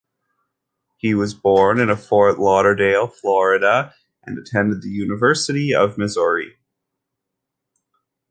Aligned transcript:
He 0.97 1.13
was 1.13 1.35
born 1.35 1.79
in 1.79 1.95
Fort 1.95 2.39
Lauderdale, 2.39 3.05
Florida 3.05 3.93
and 4.23 4.35
attended 4.35 4.81
the 4.81 4.89
University 4.89 5.75
of 5.75 5.95
Missouri. 5.95 6.57